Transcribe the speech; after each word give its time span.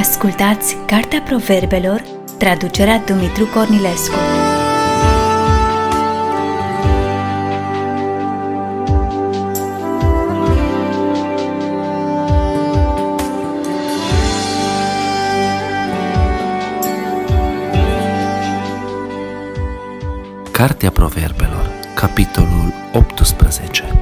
Ascultați 0.00 0.76
Cartea 0.86 1.20
Proverbelor, 1.20 2.02
traducerea 2.38 2.98
Dumitru 3.06 3.46
Cornilescu. 3.46 4.14
Cartea 20.50 20.90
Proverbelor, 20.90 21.70
capitolul 21.94 22.72
18 22.92 23.99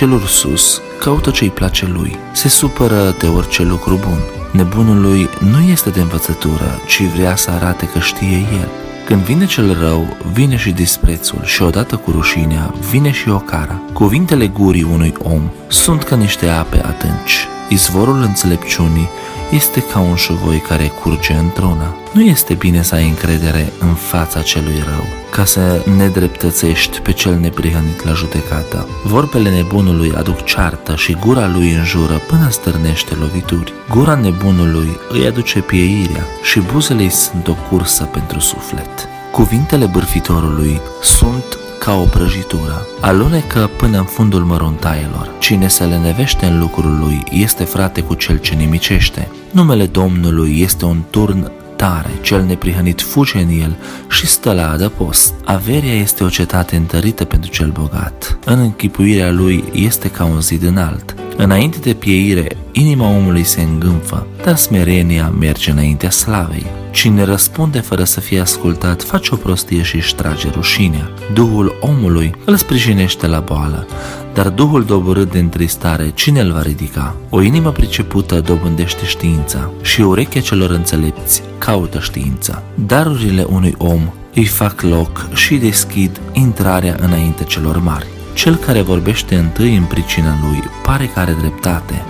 Celul 0.00 0.20
sus 0.20 0.80
caută 1.00 1.30
ce-i 1.30 1.50
place 1.50 1.86
lui, 1.86 2.16
se 2.32 2.48
supără 2.48 3.14
de 3.18 3.26
orice 3.26 3.62
lucru 3.62 3.98
bun. 4.08 4.18
Nebunului 4.52 5.28
nu 5.38 5.60
este 5.60 5.90
de 5.90 6.00
învățătură, 6.00 6.80
ci 6.86 7.02
vrea 7.02 7.36
să 7.36 7.50
arate 7.50 7.86
că 7.86 7.98
știe 7.98 8.36
el. 8.36 8.68
Când 9.06 9.20
vine 9.20 9.46
cel 9.46 9.78
rău, 9.80 10.16
vine 10.32 10.56
și 10.56 10.70
disprețul 10.70 11.40
și 11.44 11.62
odată 11.62 11.96
cu 11.96 12.10
rușinea 12.10 12.74
vine 12.90 13.10
și 13.10 13.28
ocara. 13.28 13.80
Cuvintele 13.92 14.46
gurii 14.46 14.88
unui 14.92 15.14
om 15.18 15.50
sunt 15.68 16.02
ca 16.02 16.16
niște 16.16 16.48
ape 16.48 16.76
adânci. 16.76 17.48
Izvorul 17.72 18.20
înțelepciunii 18.20 19.08
este 19.50 19.80
ca 19.82 19.98
un 19.98 20.14
șuvoi 20.14 20.58
care 20.58 20.92
curge 21.02 21.32
într-una. 21.32 21.94
Nu 22.12 22.22
este 22.22 22.54
bine 22.54 22.82
să 22.82 22.94
ai 22.94 23.08
încredere 23.08 23.72
în 23.78 23.94
fața 23.94 24.42
celui 24.42 24.82
rău, 24.86 25.04
ca 25.30 25.44
să 25.44 25.84
nedreptățești 25.96 27.00
pe 27.00 27.12
cel 27.12 27.38
neprihănit 27.38 28.04
la 28.04 28.12
judecată. 28.12 28.88
Vorbele 29.04 29.50
nebunului 29.50 30.12
aduc 30.16 30.44
ceartă 30.44 30.94
și 30.96 31.16
gura 31.20 31.46
lui 31.46 31.72
înjură 31.72 32.20
până 32.26 32.50
stârnește 32.50 33.14
lovituri. 33.14 33.72
Gura 33.88 34.14
nebunului 34.14 34.98
îi 35.08 35.26
aduce 35.26 35.60
pieirea 35.60 36.26
și 36.42 36.60
buzele 36.60 37.02
îi 37.02 37.10
sunt 37.10 37.48
o 37.48 37.54
cursă 37.68 38.04
pentru 38.04 38.40
suflet. 38.40 39.08
Cuvintele 39.32 39.86
bârfitorului 39.86 40.80
sunt 41.02 41.58
ca 41.80 41.94
o 41.94 42.04
prăjitură, 42.04 42.86
alunecă 43.00 43.70
până 43.76 43.98
în 43.98 44.04
fundul 44.04 44.44
măruntaielor. 44.44 45.30
Cine 45.38 45.68
se 45.68 45.84
lenevește 45.84 46.46
în 46.46 46.58
lucrul 46.58 46.98
lui 46.98 47.22
este 47.30 47.64
frate 47.64 48.00
cu 48.00 48.14
cel 48.14 48.38
ce 48.38 48.54
nimicește. 48.54 49.28
Numele 49.50 49.86
Domnului 49.86 50.60
este 50.60 50.84
un 50.84 51.02
turn 51.10 51.52
tare, 51.76 52.10
cel 52.20 52.42
neprihănit 52.42 53.00
fuge 53.00 53.38
în 53.38 53.48
el 53.60 53.76
și 54.08 54.26
stă 54.26 54.52
la 54.52 54.70
adăpost. 54.70 55.34
Averia 55.44 55.94
este 55.94 56.24
o 56.24 56.28
cetate 56.28 56.76
întărită 56.76 57.24
pentru 57.24 57.50
cel 57.50 57.70
bogat. 57.70 58.38
În 58.44 58.58
închipuirea 58.58 59.30
lui 59.30 59.64
este 59.72 60.08
ca 60.08 60.24
un 60.24 60.40
zid 60.40 60.62
înalt. 60.62 61.14
Înainte 61.36 61.78
de 61.78 61.94
pieire, 61.94 62.56
inima 62.72 63.08
omului 63.08 63.44
se 63.44 63.60
îngânfă, 63.60 64.26
dar 64.44 64.56
smerenia 64.56 65.32
merge 65.38 65.70
înaintea 65.70 66.10
slavei. 66.10 66.79
Cine 66.90 67.24
răspunde 67.24 67.80
fără 67.80 68.04
să 68.04 68.20
fie 68.20 68.40
ascultat 68.40 69.02
face 69.02 69.28
o 69.32 69.36
prostie 69.36 69.82
și 69.82 69.96
își 69.96 70.14
trage 70.14 70.48
rușinea. 70.50 71.10
Duhul 71.34 71.78
omului 71.80 72.34
îl 72.44 72.56
sprijinește 72.56 73.26
la 73.26 73.40
boală, 73.40 73.86
dar 74.34 74.48
Duhul 74.48 74.84
doborât 74.84 75.30
de 75.32 75.38
întristare 75.38 76.10
cine 76.14 76.40
îl 76.40 76.52
va 76.52 76.62
ridica? 76.62 77.16
O 77.28 77.40
inimă 77.40 77.70
pricepută 77.70 78.40
dobândește 78.40 79.04
știința 79.04 79.70
și 79.82 80.00
urechea 80.00 80.40
celor 80.40 80.70
înțelepți 80.70 81.42
caută 81.58 81.98
știința. 81.98 82.62
Darurile 82.74 83.42
unui 83.42 83.74
om 83.78 84.12
îi 84.34 84.46
fac 84.46 84.80
loc 84.80 85.28
și 85.34 85.56
deschid 85.56 86.20
intrarea 86.32 86.96
înainte 87.00 87.44
celor 87.44 87.78
mari. 87.78 88.06
Cel 88.34 88.56
care 88.56 88.80
vorbește 88.80 89.34
întâi 89.34 89.76
în 89.76 89.84
pricina 89.84 90.38
lui 90.42 90.62
pare 90.82 91.10
că 91.14 91.20
are 91.20 91.36
dreptate, 91.40 92.02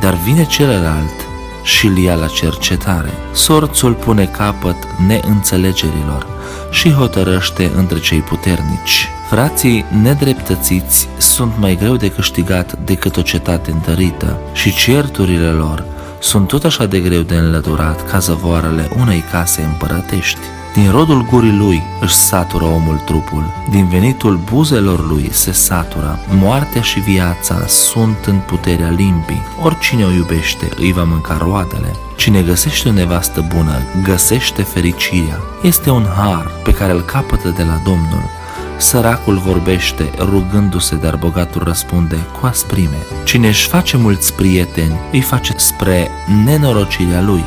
dar 0.00 0.14
vine 0.24 0.44
celălalt 0.44 1.27
și 1.68 1.86
îl 1.86 1.98
ia 1.98 2.14
la 2.14 2.26
cercetare. 2.26 3.12
Sorțul 3.32 3.94
pune 3.94 4.24
capăt 4.24 4.76
neînțelegerilor 5.06 6.26
și 6.70 6.90
hotărăște 6.90 7.70
între 7.76 7.98
cei 7.98 8.20
puternici. 8.20 9.08
Frații 9.28 9.84
nedreptățiți 10.02 11.08
sunt 11.18 11.52
mai 11.58 11.76
greu 11.76 11.96
de 11.96 12.10
câștigat 12.10 12.78
decât 12.84 13.16
o 13.16 13.22
cetate 13.22 13.70
întărită 13.70 14.38
și 14.52 14.74
certurile 14.74 15.48
lor 15.48 15.84
sunt 16.18 16.48
tot 16.48 16.64
așa 16.64 16.86
de 16.86 17.00
greu 17.00 17.20
de 17.20 17.34
înlăturat 17.34 18.10
ca 18.10 18.18
zăvoarele 18.18 18.88
unei 18.98 19.24
case 19.30 19.62
împărătești. 19.62 20.40
Din 20.72 20.90
rodul 20.90 21.24
gurii 21.24 21.56
lui 21.56 21.82
își 22.00 22.14
satură 22.14 22.64
omul 22.64 22.96
trupul, 22.96 23.44
din 23.70 23.88
venitul 23.88 24.40
buzelor 24.52 25.08
lui 25.08 25.28
se 25.32 25.52
satură. 25.52 26.18
Moartea 26.28 26.80
și 26.80 27.00
viața 27.00 27.66
sunt 27.66 28.24
în 28.26 28.38
puterea 28.46 28.88
limbii. 28.88 29.42
Oricine 29.62 30.04
o 30.04 30.10
iubește 30.10 30.68
îi 30.76 30.92
va 30.92 31.04
mânca 31.04 31.36
roadele. 31.36 31.96
Cine 32.16 32.42
găsește 32.42 32.88
o 32.88 32.92
nevastă 32.92 33.46
bună, 33.54 33.82
găsește 34.02 34.62
fericirea. 34.62 35.40
Este 35.62 35.90
un 35.90 36.06
har 36.16 36.50
pe 36.62 36.72
care 36.72 36.92
îl 36.92 37.00
capătă 37.00 37.48
de 37.48 37.62
la 37.62 37.80
Domnul. 37.84 38.30
Săracul 38.76 39.38
vorbește 39.38 40.10
rugându-se, 40.18 40.94
dar 40.94 41.16
bogatul 41.16 41.62
răspunde 41.62 42.16
cu 42.40 42.46
asprime. 42.46 42.98
Cine 43.24 43.48
își 43.48 43.68
face 43.68 43.96
mulți 43.96 44.34
prieteni, 44.34 44.98
îi 45.12 45.20
face 45.20 45.54
spre 45.56 46.08
nenorocirea 46.44 47.22
lui 47.22 47.44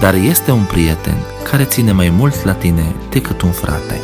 dar 0.00 0.14
este 0.14 0.50
un 0.50 0.64
prieten 0.64 1.16
care 1.50 1.64
ține 1.64 1.92
mai 1.92 2.08
mult 2.08 2.44
la 2.44 2.52
tine 2.52 2.94
decât 3.10 3.42
un 3.42 3.50
frate. 3.50 4.00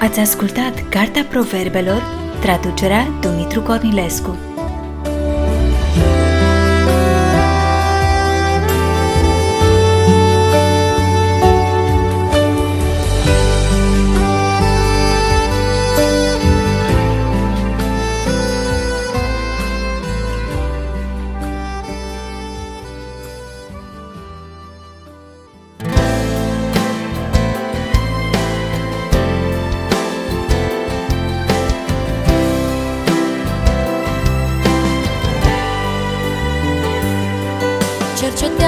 Ați 0.00 0.20
ascultat 0.20 0.88
Cartea 0.88 1.24
Proverbelor, 1.24 2.02
traducerea 2.40 3.08
Dumitru 3.20 3.60
Cornilescu. 3.60 4.49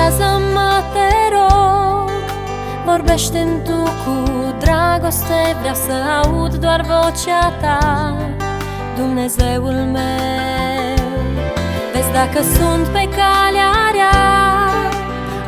Cercetează-mă, 0.02 0.82
te 0.92 1.34
rog. 1.34 2.10
Vorbește-mi 2.84 3.62
tu 3.64 3.82
cu 4.04 4.14
dragoste 4.58 5.56
Vreau 5.60 5.74
să 5.74 5.92
aud 6.22 6.54
doar 6.54 6.80
vocea 6.80 7.52
ta. 7.60 8.16
Dumnezeul 8.96 9.72
meu 9.72 11.04
Vezi 11.92 12.12
dacă 12.12 12.42
sunt 12.42 12.86
pe 12.86 13.08
calea 13.16 13.74
rea. 13.92 14.20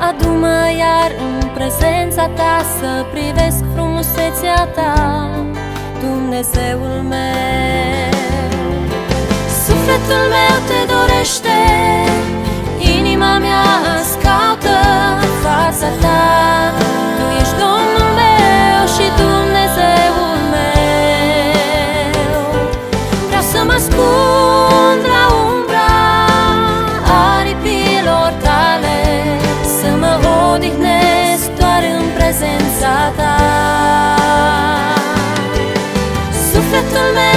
Adu-mă 0.08 0.58
iar 0.78 1.10
în 1.26 1.48
prezența 1.54 2.26
ta 2.26 2.62
Să 2.78 3.04
privesc 3.12 3.64
frumusețea 3.74 4.68
ta. 4.74 5.30
Dumnezeul 6.00 7.04
meu 7.08 8.14
Sufletul 9.64 10.24
meu 10.34 10.56
te 10.68 10.92
dorește 10.92 11.56
fața 15.74 15.88
ta. 16.00 16.72
Tu 17.16 17.24
ești 17.40 17.54
Domnul 17.64 18.08
meu 18.20 18.80
și 18.94 19.06
Dumnezeul 19.22 20.38
meu. 20.54 22.20
Vreau 23.26 23.44
să 23.52 23.60
mă 23.66 23.72
ascund 23.80 25.02
la 25.14 25.24
umbra 25.46 25.92
aripilor 27.36 28.32
tale 28.46 29.00
Să 29.78 29.88
mă 30.02 30.12
odihnesc 30.52 31.46
doar 31.58 31.82
în 31.96 32.04
prezența 32.16 32.94
ta. 33.16 33.36
Sufletul 36.50 37.08
meu 37.18 37.33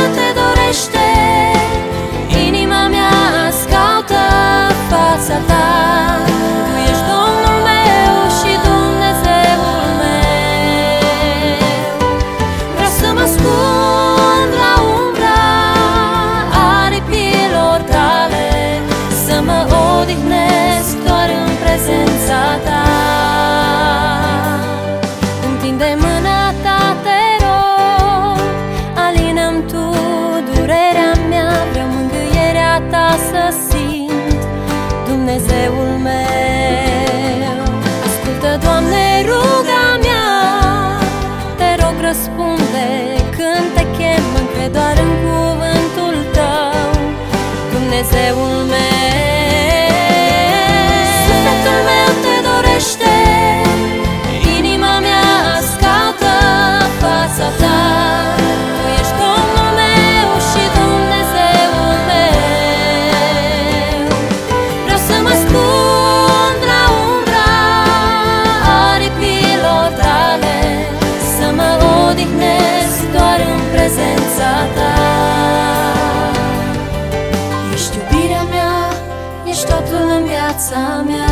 viața 80.57 81.03
mea 81.05 81.27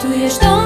Tu 0.00 0.06
ești 0.24 0.38
Domnul 0.44 0.65